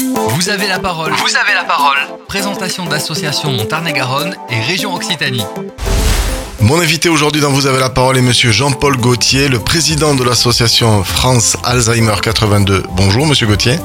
Vous 0.00 0.48
avez 0.48 0.68
la 0.68 0.78
parole. 0.78 1.12
Vous 1.12 1.36
avez 1.36 1.54
la 1.54 1.64
parole. 1.64 1.98
Présentation 2.28 2.86
d'associations 2.86 3.56
Tarn-et-Garonne 3.66 4.36
et 4.48 4.60
région 4.60 4.94
Occitanie. 4.94 5.44
Mon 6.60 6.78
invité 6.78 7.08
aujourd'hui 7.08 7.40
dans 7.40 7.50
Vous 7.50 7.66
avez 7.66 7.80
la 7.80 7.90
parole 7.90 8.16
est 8.16 8.22
monsieur 8.22 8.52
Jean-Paul 8.52 8.96
Gauthier, 8.96 9.48
le 9.48 9.58
président 9.58 10.14
de 10.14 10.22
l'association 10.22 11.02
France 11.02 11.56
Alzheimer 11.64 12.14
82. 12.22 12.84
Bonjour 12.92 13.26
monsieur 13.26 13.46
Gauthier. 13.46 13.76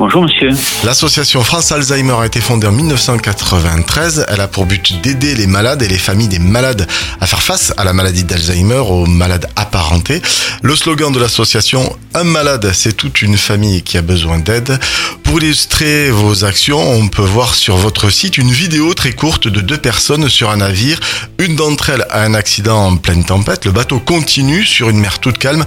Bonjour 0.00 0.22
monsieur. 0.22 0.48
L'association 0.82 1.44
France 1.44 1.72
Alzheimer 1.72 2.14
a 2.14 2.24
été 2.24 2.40
fondée 2.40 2.66
en 2.66 2.72
1993. 2.72 4.24
Elle 4.28 4.40
a 4.40 4.48
pour 4.48 4.64
but 4.64 4.98
d'aider 5.02 5.34
les 5.34 5.46
malades 5.46 5.82
et 5.82 5.88
les 5.88 5.98
familles 5.98 6.28
des 6.28 6.38
malades 6.38 6.86
à 7.20 7.26
faire 7.26 7.42
face 7.42 7.74
à 7.76 7.84
la 7.84 7.92
maladie 7.92 8.24
d'Alzheimer, 8.24 8.78
aux 8.78 9.04
malades 9.04 9.46
apparentés. 9.56 10.22
Le 10.62 10.74
slogan 10.74 11.12
de 11.12 11.20
l'association 11.20 11.94
Un 12.14 12.24
malade, 12.24 12.70
c'est 12.72 12.96
toute 12.96 13.20
une 13.20 13.36
famille 13.36 13.82
qui 13.82 13.98
a 13.98 14.02
besoin 14.02 14.38
d'aide. 14.38 14.78
Pour 15.22 15.42
illustrer 15.42 16.10
vos 16.10 16.46
actions, 16.46 16.80
on 16.80 17.08
peut 17.08 17.20
voir 17.20 17.54
sur 17.54 17.76
votre 17.76 18.08
site 18.08 18.38
une 18.38 18.50
vidéo 18.50 18.94
très 18.94 19.12
courte 19.12 19.48
de 19.48 19.60
deux 19.60 19.76
personnes 19.76 20.30
sur 20.30 20.48
un 20.48 20.56
navire. 20.56 20.98
Une 21.38 21.56
d'entre 21.56 21.90
elles 21.90 22.06
a 22.08 22.22
un 22.22 22.32
accident 22.32 22.86
en 22.86 22.96
pleine 22.96 23.24
tempête. 23.24 23.66
Le 23.66 23.72
bateau 23.72 23.98
continue 23.98 24.64
sur 24.64 24.88
une 24.88 24.98
mer 24.98 25.18
toute 25.18 25.36
calme 25.36 25.66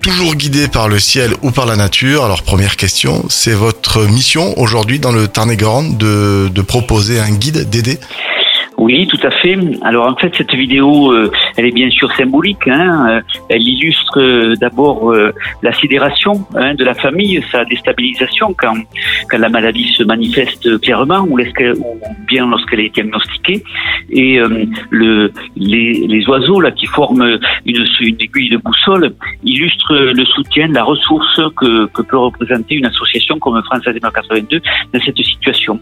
toujours 0.00 0.34
guidé 0.34 0.68
par 0.68 0.88
le 0.88 0.98
ciel 0.98 1.32
ou 1.42 1.50
par 1.50 1.66
la 1.66 1.76
nature. 1.76 2.24
Alors 2.24 2.42
première 2.42 2.76
question, 2.76 3.24
c'est 3.28 3.52
votre 3.52 4.04
mission 4.04 4.58
aujourd'hui 4.58 4.98
dans 4.98 5.12
le 5.12 5.28
Tarn-et-Garonne 5.28 5.96
de, 5.96 6.50
de 6.52 6.62
proposer 6.62 7.20
un 7.20 7.30
guide 7.30 7.68
d'aider 7.68 7.98
oui, 8.80 9.06
tout 9.06 9.20
à 9.22 9.30
fait. 9.30 9.58
Alors 9.82 10.06
en 10.06 10.16
fait, 10.16 10.32
cette 10.34 10.54
vidéo, 10.54 11.12
euh, 11.12 11.30
elle 11.58 11.66
est 11.66 11.70
bien 11.70 11.90
sûr 11.90 12.10
symbolique. 12.12 12.66
Hein. 12.66 13.08
Euh, 13.10 13.20
elle 13.50 13.62
illustre 13.62 14.18
euh, 14.18 14.54
d'abord 14.56 15.14
la 15.62 15.72
sidération 15.74 16.46
hein, 16.54 16.74
de 16.74 16.82
la 16.82 16.94
famille, 16.94 17.44
sa 17.52 17.66
déstabilisation 17.66 18.54
quand, 18.56 18.74
quand 19.28 19.36
la 19.38 19.50
maladie 19.50 19.92
se 19.92 20.02
manifeste 20.02 20.80
clairement 20.80 21.20
ou, 21.28 21.38
ou 21.38 21.98
bien 22.26 22.46
lorsqu'elle 22.48 22.80
est 22.80 22.94
diagnostiquée. 22.94 23.62
Et 24.08 24.40
le, 24.90 25.30
les, 25.56 26.06
les, 26.06 26.28
oiseaux 26.28 26.60
là 26.60 26.70
qui 26.70 26.86
forment 26.86 27.38
une, 27.66 27.84
une, 28.00 28.16
aiguille 28.18 28.48
de 28.48 28.56
boussole 28.56 29.14
illustrent 29.44 29.94
le 29.94 30.24
soutien, 30.24 30.68
la 30.68 30.84
ressource 30.84 31.40
que, 31.56 31.86
que 31.86 32.02
peut 32.02 32.18
représenter 32.18 32.76
une 32.76 32.86
association 32.86 33.38
comme 33.38 33.62
France 33.64 33.86
Alzheimer 33.86 34.12
82 34.14 34.60
dans 34.94 35.00
cette 35.00 35.18
situation. 35.18 35.78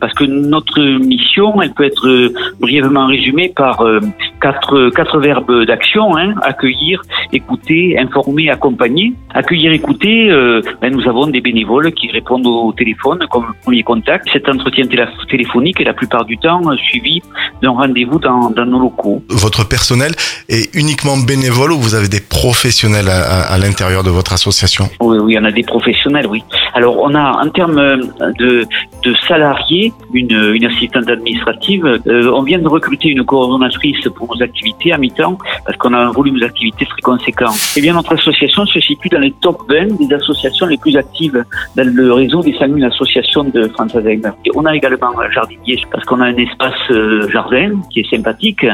Parce 0.00 0.14
que 0.14 0.24
notre 0.24 0.80
mission, 0.80 1.60
elle 1.62 1.72
peut 1.72 1.84
être 1.84 2.32
brièvement 2.60 3.06
résumé 3.06 3.52
par 3.54 3.80
euh, 3.80 4.00
quatre, 4.40 4.90
quatre 4.94 5.18
verbes 5.18 5.64
d'action 5.64 6.16
hein, 6.16 6.34
accueillir, 6.42 7.02
écouter, 7.32 7.98
informer, 7.98 8.50
accompagner. 8.50 9.12
Accueillir, 9.34 9.72
écouter, 9.72 10.30
euh, 10.30 10.62
ben, 10.80 10.94
nous 10.94 11.08
avons 11.08 11.26
des 11.26 11.40
bénévoles 11.40 11.92
qui 11.92 12.10
répondent 12.10 12.46
au 12.46 12.72
téléphone 12.72 13.18
comme 13.30 13.46
premier 13.62 13.82
contact. 13.82 14.28
Cet 14.32 14.48
entretien 14.48 14.84
téléphonique 15.28 15.80
est 15.80 15.84
la 15.84 15.94
plupart 15.94 16.24
du 16.24 16.38
temps 16.38 16.60
suivi 16.76 17.20
d'un 17.62 17.70
rendez-vous 17.70 18.18
dans, 18.18 18.50
dans, 18.50 18.66
nos 18.66 18.80
locaux. 18.80 19.22
Votre 19.28 19.66
personnel 19.66 20.12
est 20.48 20.74
uniquement 20.74 21.16
bénévole 21.16 21.72
ou 21.72 21.78
vous 21.78 21.94
avez 21.94 22.08
des 22.08 22.20
professionnels 22.20 23.08
à, 23.08 23.52
à, 23.52 23.58
l'intérieur 23.58 24.02
de 24.02 24.10
votre 24.10 24.32
association? 24.32 24.88
Oui, 25.00 25.18
oui, 25.18 25.36
on 25.40 25.44
a 25.44 25.50
des 25.50 25.62
professionnels, 25.62 26.26
oui. 26.26 26.42
Alors, 26.74 26.98
on 26.98 27.14
a 27.14 27.44
en 27.44 27.48
termes 27.48 28.00
de, 28.38 28.64
de 29.04 29.14
salariés 29.26 29.92
une, 30.12 30.52
une 30.54 30.64
assistante 30.66 31.08
administrative. 31.08 31.84
Euh, 32.06 32.30
on 32.32 32.42
vient 32.42 32.58
de 32.58 32.68
recruter 32.68 33.08
une 33.08 33.24
coordonnatrice 33.24 34.08
pour 34.14 34.34
nos 34.34 34.42
activités 34.42 34.92
à 34.92 34.98
mi-temps 34.98 35.38
parce 35.64 35.76
qu'on 35.78 35.92
a 35.94 35.98
un 35.98 36.10
volume 36.10 36.38
d'activités 36.38 36.86
très 36.86 37.02
conséquent. 37.02 37.52
Eh 37.76 37.80
bien, 37.80 37.94
notre 37.94 38.12
association 38.12 38.66
se 38.66 38.80
situe 38.80 39.08
dans 39.08 39.20
les 39.20 39.32
top 39.40 39.62
20 39.68 39.98
des 39.98 40.14
associations 40.14 40.66
les 40.66 40.76
plus 40.76 40.96
actives 40.96 41.44
dans 41.76 41.88
le 41.88 42.12
réseau 42.12 42.42
des 42.42 42.56
5000 42.56 42.84
associations 42.84 43.44
de 43.44 43.68
France 43.68 43.94
Alzheimer. 43.94 44.30
on 44.54 44.64
a 44.64 44.74
également 44.74 45.18
un 45.20 45.30
jardinier 45.30 45.80
parce 45.90 46.04
qu'on 46.04 46.20
a 46.20 46.26
un 46.26 46.36
espace 46.36 46.74
euh, 46.90 47.28
jardin 47.30 47.80
qui 47.90 48.00
est 48.00 48.10
sympathique, 48.10 48.66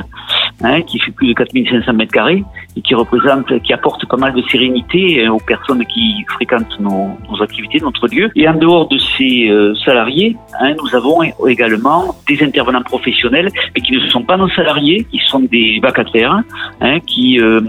hein, 0.62 0.82
qui 0.82 0.98
fait 0.98 1.12
plus 1.12 1.28
de 1.28 1.34
4500 1.34 1.92
mètres 1.92 2.12
carrés 2.12 2.44
et 2.76 2.82
qui 2.82 2.94
représente, 2.94 3.46
qui 3.62 3.72
apporte 3.72 4.06
pas 4.06 4.16
mal 4.16 4.34
de 4.34 4.42
sérénité 4.50 5.24
euh, 5.24 5.32
aux 5.32 5.40
personnes 5.40 5.84
qui 5.86 6.24
fréquentent 6.34 6.78
nos, 6.80 7.16
nos 7.30 7.42
activités, 7.42 7.80
notre 7.80 8.08
lieu. 8.08 8.30
Et 8.36 8.48
en 8.48 8.54
dehors 8.54 8.88
de 8.88 8.98
ces 9.16 9.48
euh, 9.48 9.74
salariés, 9.84 10.36
hein, 10.60 10.74
nous 10.82 10.94
avons 10.94 11.22
également 11.46 12.16
des 12.28 12.42
intervenants 12.42 12.82
professionnels, 12.82 13.48
mais 13.74 13.80
qui 13.82 13.92
ne 13.92 14.08
sont 14.08 14.22
pas 14.22 14.36
nos 14.36 14.48
salariés, 14.50 15.06
qui 15.10 15.20
sont 15.26 15.40
des 15.40 15.80
vacataires, 15.82 16.42
hein, 16.80 17.00
qui 17.00 17.40
euh, 17.40 17.60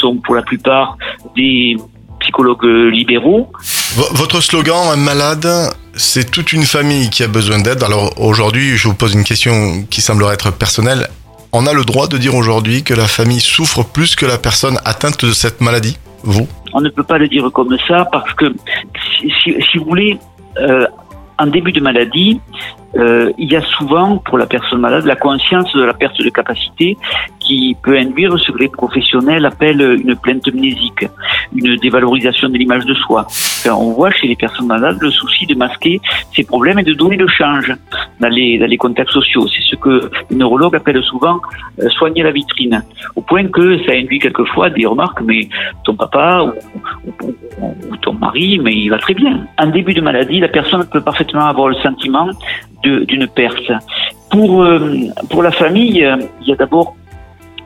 sont 0.00 0.16
pour 0.16 0.34
la 0.34 0.42
plupart 0.42 0.96
des 1.36 1.76
psychologues 2.20 2.64
libéraux. 2.64 3.50
Votre 4.12 4.40
slogan, 4.40 4.88
un 4.90 4.96
malade, 4.96 5.46
c'est 5.92 6.30
toute 6.30 6.52
une 6.52 6.64
famille 6.64 7.10
qui 7.10 7.22
a 7.22 7.28
besoin 7.28 7.60
d'aide. 7.60 7.82
Alors 7.82 8.18
aujourd'hui, 8.18 8.76
je 8.76 8.88
vous 8.88 8.94
pose 8.94 9.14
une 9.14 9.24
question 9.24 9.84
qui 9.90 10.00
semblerait 10.00 10.34
être 10.34 10.50
personnelle 10.50 11.08
on 11.54 11.66
a 11.66 11.72
le 11.72 11.84
droit 11.84 12.08
de 12.08 12.18
dire 12.18 12.34
aujourd'hui 12.34 12.82
que 12.82 12.94
la 12.94 13.06
famille 13.06 13.40
souffre 13.40 13.84
plus 13.84 14.16
que 14.16 14.26
la 14.26 14.38
personne 14.38 14.76
atteinte 14.84 15.24
de 15.24 15.30
cette 15.30 15.60
maladie 15.60 15.96
Vous? 16.24 16.48
On 16.72 16.80
ne 16.80 16.88
peut 16.88 17.04
pas 17.04 17.16
le 17.16 17.28
dire 17.28 17.48
comme 17.52 17.76
ça 17.86 18.06
parce 18.10 18.34
que, 18.34 18.46
si, 19.44 19.78
vous 19.78 19.84
voulez, 19.84 20.18
euh, 20.58 20.84
en 21.38 21.46
début 21.46 21.70
de 21.70 21.80
maladie, 21.80 22.40
euh, 22.96 23.30
il 23.38 23.52
y 23.52 23.56
a 23.56 23.62
souvent 23.62 24.18
pour 24.18 24.36
la 24.36 24.46
personne 24.46 24.80
malade 24.80 25.04
la 25.04 25.14
conscience 25.14 25.72
de 25.74 25.82
la 25.82 25.94
perte 25.94 26.20
de 26.20 26.30
capacité 26.30 26.96
qui 27.38 27.76
peut 27.82 27.96
induire 27.96 28.36
ce 28.38 28.50
que 28.50 28.58
les 28.58 28.68
professionnels 28.68 29.46
appellent 29.46 30.00
une 30.04 30.16
plainte 30.16 30.52
mnésique, 30.52 31.06
une 31.54 31.76
dévalorisation 31.76 32.48
de 32.48 32.58
l'image 32.58 32.84
de 32.84 32.94
soi. 32.94 33.26
on 33.66 33.92
voit 33.92 34.10
chez 34.10 34.26
les 34.26 34.36
personnes 34.36 34.66
malades 34.66 34.98
le 35.00 35.10
souci 35.10 35.46
de 35.46 35.54
masquer 35.54 36.00
ces 36.34 36.44
problèmes 36.44 36.78
et 36.78 36.82
de 36.82 36.92
donner 36.92 37.16
le 37.16 37.28
change 37.28 37.72
dans 38.20 38.28
les, 38.28 38.76
contacts 38.76 39.10
sociaux. 39.10 39.46
C'est 39.48 39.62
ce 39.70 39.76
que 39.76 40.10
les 40.30 40.36
neurologues 40.36 40.76
appellent 40.76 41.02
souvent 41.02 41.40
euh, 41.80 41.88
soigner 41.90 42.22
la 42.22 42.32
vitrine, 42.32 42.82
au 43.16 43.22
point 43.22 43.46
que 43.46 43.78
ça 43.84 43.92
induit 43.92 44.18
quelquefois 44.18 44.70
des 44.70 44.86
remarques, 44.86 45.20
mais 45.22 45.48
ton 45.84 45.94
papa 45.94 46.52
ou 47.06 47.96
ton 47.98 48.12
mari, 48.14 48.58
mais 48.58 48.74
il 48.74 48.88
va 48.88 48.98
très 48.98 49.14
bien. 49.14 49.46
En 49.58 49.68
début 49.68 49.94
de 49.94 50.00
maladie, 50.00 50.40
la 50.40 50.48
personne 50.48 50.84
peut 50.86 51.00
parfaitement 51.00 51.46
avoir 51.46 51.68
le 51.68 51.76
sentiment 51.76 52.28
d'une 52.82 53.26
perte. 53.28 53.72
Pour, 54.30 54.62
euh, 54.62 54.90
pour 55.30 55.42
la 55.42 55.52
famille, 55.52 56.04
euh, 56.04 56.16
il 56.42 56.48
y 56.48 56.52
a 56.52 56.56
d'abord 56.56 56.96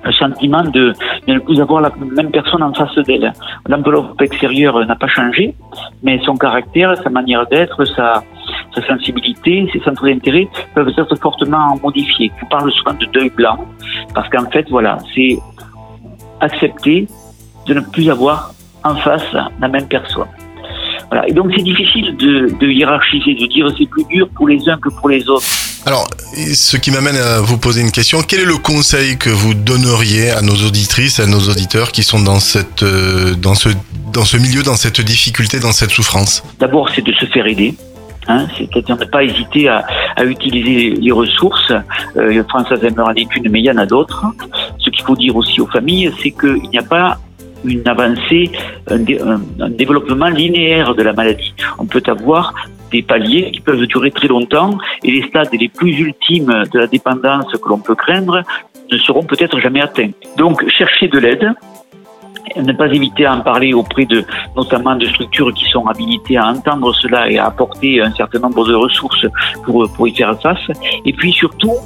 un 0.04 0.12
sentiment 0.12 0.62
de, 0.62 0.92
ne 1.26 1.38
plus 1.38 1.60
avoir 1.60 1.80
la 1.80 1.92
même 1.98 2.30
personne 2.30 2.62
en 2.62 2.72
face 2.72 2.94
d'elle. 3.06 3.32
L'enveloppe 3.68 4.20
extérieure 4.22 4.84
n'a 4.86 4.96
pas 4.96 5.08
changé, 5.08 5.54
mais 6.02 6.20
son 6.24 6.36
caractère, 6.36 6.96
sa 7.02 7.10
manière 7.10 7.46
d'être, 7.46 7.84
sa, 7.84 8.22
sa 8.74 8.86
sensibilité, 8.86 9.68
ses 9.72 9.80
centres 9.80 10.06
d'intérêt 10.06 10.48
peuvent 10.74 10.92
être 10.96 11.16
fortement 11.16 11.76
modifiés. 11.82 12.30
On 12.42 12.46
parle 12.46 12.70
souvent 12.72 12.94
de 12.94 13.06
deuil 13.06 13.30
blanc, 13.30 13.58
parce 14.14 14.28
qu'en 14.28 14.48
fait, 14.50 14.66
voilà, 14.70 14.98
c'est 15.14 15.38
accepter 16.40 17.06
de 17.66 17.74
ne 17.74 17.80
plus 17.80 18.08
avoir 18.10 18.52
en 18.84 18.94
face 18.94 19.32
la 19.32 19.68
même 19.68 19.88
personne. 19.88 20.28
Voilà. 21.10 21.28
Et 21.28 21.32
donc 21.32 21.50
c'est 21.56 21.62
difficile 21.62 22.16
de, 22.16 22.50
de, 22.58 22.66
hiérarchiser, 22.70 23.34
de 23.34 23.46
dire 23.46 23.66
c'est 23.78 23.88
plus 23.88 24.04
dur 24.04 24.28
pour 24.34 24.48
les 24.48 24.68
uns 24.68 24.78
que 24.78 24.88
pour 24.90 25.08
les 25.08 25.28
autres. 25.28 25.46
Alors, 25.86 26.06
ce 26.34 26.76
qui 26.76 26.90
m'amène 26.90 27.16
à 27.16 27.40
vous 27.40 27.56
poser 27.56 27.80
une 27.80 27.92
question, 27.92 28.20
quel 28.20 28.40
est 28.40 28.44
le 28.44 28.58
conseil 28.58 29.16
que 29.16 29.30
vous 29.30 29.54
donneriez 29.54 30.30
à 30.30 30.42
nos 30.42 30.56
auditrices, 30.66 31.18
à 31.18 31.26
nos 31.26 31.40
auditeurs 31.40 31.92
qui 31.92 32.02
sont 32.02 32.20
dans, 32.20 32.40
cette, 32.40 32.82
euh, 32.82 33.34
dans, 33.34 33.54
ce, 33.54 33.70
dans 34.12 34.24
ce 34.24 34.36
milieu, 34.36 34.62
dans 34.62 34.76
cette 34.76 35.00
difficulté, 35.00 35.60
dans 35.60 35.72
cette 35.72 35.90
souffrance? 35.90 36.42
D'abord, 36.58 36.90
c'est 36.94 37.04
de 37.04 37.12
se 37.14 37.24
faire 37.26 37.46
aider. 37.46 37.74
Hein, 38.26 38.46
c'est-à-dire 38.58 38.98
ne 38.98 39.06
pas 39.06 39.24
hésiter 39.24 39.68
à, 39.68 39.86
à 40.16 40.24
utiliser 40.24 40.90
les 41.00 41.12
ressources. 41.12 41.72
Euh, 42.16 42.42
Alzheimer 42.70 43.00
en 43.00 43.14
est 43.14 43.36
une, 43.36 43.48
mais 43.50 43.60
il 43.60 43.64
y 43.64 43.70
en 43.70 43.78
a 43.78 43.86
d'autres. 43.86 44.26
Ce 44.78 44.90
qu'il 44.90 45.02
faut 45.02 45.16
dire 45.16 45.34
aussi 45.34 45.62
aux 45.62 45.66
familles, 45.66 46.12
c'est 46.22 46.32
qu'il 46.32 46.68
n'y 46.70 46.78
a 46.78 46.82
pas 46.82 47.16
une 47.64 47.86
avancée, 47.86 48.50
un, 48.90 48.98
développement 49.68 50.28
linéaire 50.28 50.94
de 50.94 51.02
la 51.02 51.12
maladie. 51.12 51.54
On 51.78 51.86
peut 51.86 52.02
avoir 52.06 52.54
des 52.90 53.02
paliers 53.02 53.50
qui 53.50 53.60
peuvent 53.60 53.86
durer 53.86 54.10
très 54.10 54.28
longtemps 54.28 54.78
et 55.04 55.10
les 55.10 55.22
stades 55.28 55.48
les 55.52 55.68
plus 55.68 55.98
ultimes 55.98 56.64
de 56.72 56.78
la 56.78 56.86
dépendance 56.86 57.52
que 57.52 57.68
l'on 57.68 57.78
peut 57.78 57.94
craindre 57.94 58.42
ne 58.90 58.96
seront 58.98 59.22
peut-être 59.22 59.60
jamais 59.60 59.82
atteints. 59.82 60.10
Donc, 60.36 60.66
chercher 60.70 61.08
de 61.08 61.18
l'aide, 61.18 61.52
ne 62.62 62.72
pas 62.72 62.86
éviter 62.88 63.24
à 63.26 63.34
en 63.34 63.40
parler 63.40 63.72
auprès 63.72 64.04
de 64.04 64.24
notamment 64.56 64.96
de 64.96 65.06
structures 65.06 65.52
qui 65.54 65.64
sont 65.66 65.86
habilitées 65.86 66.36
à 66.36 66.46
entendre 66.46 66.94
cela 66.94 67.30
et 67.30 67.38
à 67.38 67.46
apporter 67.46 68.00
un 68.00 68.12
certain 68.12 68.40
nombre 68.40 68.66
de 68.66 68.74
ressources 68.74 69.26
pour, 69.64 69.90
pour 69.92 70.08
y 70.08 70.14
faire 70.14 70.40
face. 70.40 70.66
Et 71.04 71.12
puis 71.12 71.32
surtout, 71.32 71.76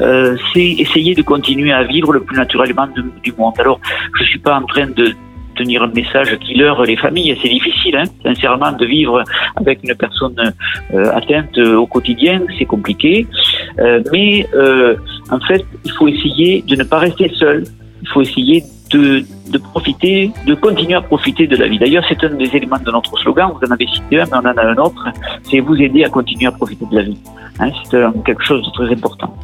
euh, 0.00 0.36
c'est 0.52 0.70
essayer 0.84 1.14
de 1.14 1.22
continuer 1.22 1.72
à 1.72 1.84
vivre 1.84 2.12
le 2.12 2.20
plus 2.20 2.36
naturellement 2.36 2.88
du 3.22 3.32
monde. 3.36 3.54
Alors, 3.58 3.80
je 4.18 4.24
suis 4.24 4.38
pas 4.38 4.56
en 4.56 4.62
train 4.62 4.86
de 4.86 5.14
tenir 5.56 5.82
un 5.82 5.88
message 5.88 6.38
qui 6.38 6.54
leurre 6.54 6.84
les 6.84 6.96
familles. 6.96 7.36
C'est 7.42 7.48
difficile, 7.48 7.96
hein, 7.96 8.04
sincèrement, 8.22 8.70
de 8.70 8.86
vivre 8.86 9.24
avec 9.56 9.80
une 9.82 9.94
personne 9.96 10.36
euh, 10.94 11.10
atteinte 11.12 11.58
au 11.58 11.86
quotidien. 11.86 12.40
C'est 12.58 12.64
compliqué. 12.64 13.26
Euh, 13.80 14.00
mais 14.12 14.46
en 15.30 15.40
fait, 15.40 15.64
il 15.84 15.90
faut 15.92 16.06
essayer 16.06 16.62
de 16.62 16.76
ne 16.76 16.84
pas 16.84 16.98
rester 16.98 17.30
seul. 17.34 17.64
Il 18.02 18.08
faut 18.08 18.22
essayer 18.22 18.62
de 18.92 19.24
de 19.50 19.58
profiter, 19.58 20.30
de 20.46 20.54
continuer 20.54 20.94
à 20.94 21.00
profiter 21.00 21.46
de 21.46 21.56
la 21.56 21.66
vie. 21.68 21.78
D'ailleurs, 21.78 22.04
c'est 22.08 22.22
un 22.24 22.30
des 22.30 22.46
éléments 22.54 22.78
de 22.78 22.90
notre 22.90 23.16
slogan. 23.18 23.50
Vous 23.54 23.66
en 23.66 23.70
avez 23.70 23.86
cité 23.86 24.20
un, 24.20 24.24
mais 24.26 24.32
on 24.34 24.48
en 24.50 24.56
a 24.56 24.62
un 24.62 24.76
autre. 24.76 25.04
C'est 25.50 25.60
vous 25.60 25.76
aider 25.76 26.04
à 26.04 26.08
continuer 26.08 26.46
à 26.46 26.52
profiter 26.52 26.84
de 26.90 26.96
la 26.96 27.02
vie. 27.02 27.18
Hein, 27.60 27.70
c'est 27.90 27.96
euh, 27.96 28.10
quelque 28.24 28.44
chose 28.44 28.64
de 28.64 28.70
très 28.72 28.92
important. 28.92 29.34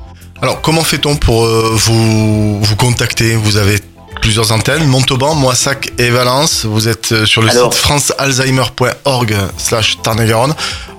Alors, 0.43 0.61
comment 0.61 0.83
fait-on 0.83 1.17
pour 1.17 1.45
euh, 1.45 1.71
vous, 1.75 2.61
vous 2.61 2.77
contacter? 2.77 3.35
Vous 3.37 3.56
avez 3.56 3.79
plusieurs 4.21 4.53
antennes, 4.53 4.87
Montauban, 4.87 5.35
Moissac 5.35 5.91
et 5.99 6.11
Valence. 6.11 6.65
Vous 6.65 6.89
êtes 6.89 7.12
euh, 7.12 7.27
sur 7.27 7.43
le 7.43 7.50
Alors- 7.50 7.73
site 7.73 7.83
francealzheimer.org 7.83 9.35
slash. 9.57 9.99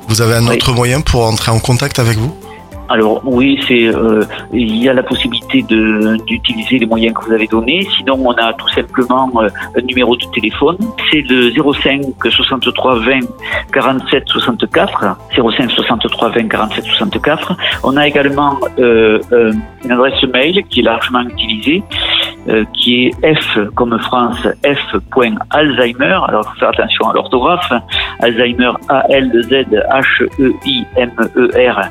Vous 0.07 0.21
avez 0.21 0.35
un 0.35 0.47
Oui. 0.47 0.55
autre 0.55 0.71
moyen 0.73 1.01
pour 1.01 1.25
entrer 1.25 1.51
en 1.51 1.59
contact 1.59 1.99
avec 1.99 2.17
vous? 2.17 2.35
Alors 2.89 3.21
oui, 3.25 3.59
c'est 3.67 3.87
euh, 3.87 4.23
il 4.53 4.75
y 4.77 4.87
a 4.87 4.93
la 4.93 5.03
possibilité 5.03 5.63
d'utiliser 6.27 6.77
les 6.77 6.85
moyens 6.85 7.15
que 7.15 7.25
vous 7.25 7.31
avez 7.31 7.47
donnés. 7.47 7.87
Sinon, 7.97 8.19
on 8.23 8.31
a 8.33 8.53
tout 8.53 8.67
simplement 8.69 9.31
euh, 9.41 9.49
un 9.75 9.81
numéro 9.81 10.15
de 10.15 10.25
téléphone. 10.33 10.77
C'est 11.11 11.21
le 11.21 11.51
05 11.51 12.01
63 12.29 12.99
20 12.99 13.19
47 13.73 14.23
64. 14.27 15.17
05 15.35 15.71
63 15.71 16.29
20 16.29 16.47
47 16.47 16.85
64. 16.85 17.57
On 17.83 17.97
a 17.97 18.07
également 18.07 18.57
euh, 18.79 19.19
euh, 19.31 19.53
une 19.83 19.91
adresse 19.91 20.21
mail 20.31 20.63
qui 20.69 20.81
est 20.81 20.83
largement 20.83 21.21
utilisée, 21.21 21.83
euh, 22.49 22.63
qui 22.73 23.07
est 23.07 23.33
f 23.35 23.57
comme 23.75 23.97
France 23.99 24.37
f.alzheimer. 24.63 26.17
Alors, 26.27 26.41
il 26.45 26.53
faut 26.53 26.59
faire 26.59 26.69
attention 26.69 27.09
à 27.09 27.13
l'orthographe. 27.13 27.71
Alzheimer 28.19 28.71
A 28.89 29.03
L 29.09 29.31
Z 29.49 29.65
H 29.89 30.23
E 30.39 30.51
I 30.65 30.85
M 30.97 31.11
E 31.35 31.49
R 31.71 31.81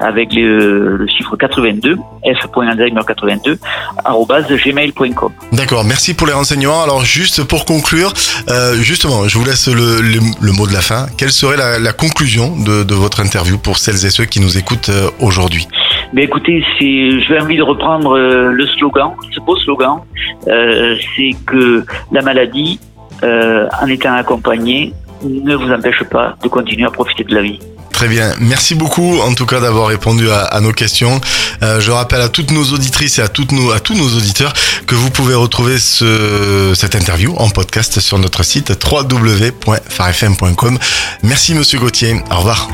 avec 0.00 0.32
le, 0.32 0.96
le 0.96 1.06
chiffre 1.06 1.36
82 1.36 1.96
f.alzheimer82 2.24 3.58
arobase 4.04 4.46
gmail.com. 4.48 5.32
D'accord, 5.52 5.84
merci 5.84 6.14
pour 6.14 6.26
les 6.26 6.32
renseignements. 6.32 6.82
Alors 6.82 7.04
juste 7.04 7.44
pour 7.44 7.64
conclure, 7.64 8.12
euh, 8.48 8.74
justement, 8.76 9.28
je 9.28 9.38
vous 9.38 9.44
laisse 9.44 9.68
le, 9.68 10.00
le- 10.00 10.20
le 10.40 10.52
mot 10.52 10.66
de 10.66 10.72
la 10.72 10.80
fin. 10.80 11.06
Quelle 11.16 11.32
serait 11.32 11.56
la, 11.56 11.78
la 11.78 11.92
conclusion 11.92 12.56
de, 12.56 12.82
de 12.82 12.94
votre 12.94 13.20
interview 13.20 13.58
pour 13.58 13.78
celles 13.78 14.04
et 14.06 14.10
ceux 14.10 14.24
qui 14.24 14.40
nous 14.40 14.58
écoutent 14.58 14.88
euh, 14.90 15.10
aujourd'hui? 15.20 15.66
Mais 16.14 16.24
écoutez, 16.24 16.64
je 16.80 17.28
vais 17.28 17.40
envie 17.40 17.56
de 17.56 17.62
reprendre 17.62 18.16
euh, 18.16 18.52
le 18.52 18.66
slogan, 18.68 19.14
ce 19.34 19.40
beau 19.40 19.56
slogan, 19.56 19.98
euh, 20.46 20.94
c'est 21.16 21.32
que 21.44 21.84
la 22.12 22.22
maladie, 22.22 22.78
euh, 23.24 23.66
en 23.82 23.88
étant 23.88 24.14
accompagnée, 24.14 24.92
ne 25.24 25.56
vous 25.56 25.72
empêche 25.72 26.04
pas 26.04 26.36
de 26.40 26.46
continuer 26.46 26.86
à 26.86 26.90
profiter 26.90 27.24
de 27.24 27.34
la 27.34 27.42
vie. 27.42 27.58
Très 27.90 28.06
bien, 28.06 28.32
merci 28.38 28.76
beaucoup 28.76 29.18
en 29.20 29.34
tout 29.34 29.46
cas 29.46 29.58
d'avoir 29.58 29.88
répondu 29.88 30.28
à, 30.30 30.60
nos 30.60 30.72
questions. 30.72 31.20
Je 31.62 31.90
rappelle 31.92 32.20
à 32.20 32.28
toutes 32.28 32.50
nos 32.50 32.64
auditrices 32.64 33.20
et 33.20 33.22
à, 33.22 33.28
toutes 33.28 33.52
nos, 33.52 33.70
à 33.70 33.78
tous 33.78 33.94
nos 33.94 34.08
auditeurs 34.16 34.52
que 34.86 34.96
vous 34.96 35.10
pouvez 35.10 35.34
retrouver 35.34 35.78
ce, 35.78 36.72
cette 36.74 36.96
interview 36.96 37.34
en 37.36 37.48
podcast 37.50 38.00
sur 38.00 38.18
notre 38.18 38.42
site 38.42 38.72
www.farfm.com. 38.84 40.78
Merci 41.22 41.54
Monsieur 41.54 41.78
Gauthier, 41.78 42.16
au 42.32 42.36
revoir. 42.36 42.68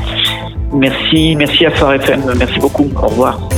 Merci, 0.73 1.35
merci 1.35 1.65
à 1.65 1.71
Phare 1.71 1.93
FM, 1.95 2.33
merci 2.37 2.59
beaucoup, 2.59 2.89
au 2.95 3.07
revoir. 3.07 3.50